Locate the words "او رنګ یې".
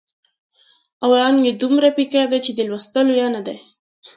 1.03-1.51